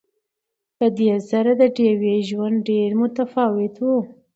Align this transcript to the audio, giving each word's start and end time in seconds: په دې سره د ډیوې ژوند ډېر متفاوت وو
په 0.77 0.85
دې 0.97 1.11
سره 1.29 1.51
د 1.61 1.63
ډیوې 1.77 2.15
ژوند 2.29 2.55
ډېر 2.69 2.89
متفاوت 3.01 3.75
وو 3.83 3.97